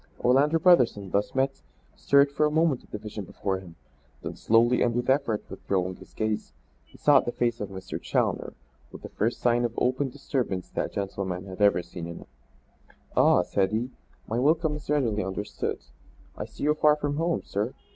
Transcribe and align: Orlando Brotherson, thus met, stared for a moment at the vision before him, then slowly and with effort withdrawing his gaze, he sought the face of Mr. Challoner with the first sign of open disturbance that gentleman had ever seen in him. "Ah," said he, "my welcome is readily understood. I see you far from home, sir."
Orlando 0.19 0.57
Brotherson, 0.57 1.11
thus 1.11 1.35
met, 1.35 1.61
stared 1.95 2.31
for 2.31 2.47
a 2.47 2.49
moment 2.49 2.83
at 2.83 2.89
the 2.89 2.97
vision 2.97 3.23
before 3.23 3.59
him, 3.59 3.75
then 4.23 4.35
slowly 4.35 4.81
and 4.81 4.95
with 4.95 5.11
effort 5.11 5.43
withdrawing 5.47 5.97
his 5.97 6.15
gaze, 6.15 6.53
he 6.85 6.97
sought 6.97 7.25
the 7.25 7.31
face 7.31 7.61
of 7.61 7.69
Mr. 7.69 8.01
Challoner 8.01 8.53
with 8.91 9.03
the 9.03 9.09
first 9.09 9.39
sign 9.41 9.63
of 9.63 9.75
open 9.77 10.09
disturbance 10.09 10.69
that 10.69 10.91
gentleman 10.93 11.45
had 11.45 11.61
ever 11.61 11.83
seen 11.83 12.07
in 12.07 12.17
him. 12.17 12.27
"Ah," 13.15 13.43
said 13.43 13.69
he, 13.71 13.91
"my 14.27 14.39
welcome 14.39 14.75
is 14.75 14.89
readily 14.89 15.23
understood. 15.23 15.77
I 16.35 16.45
see 16.45 16.63
you 16.63 16.73
far 16.73 16.95
from 16.95 17.17
home, 17.17 17.43
sir." 17.45 17.75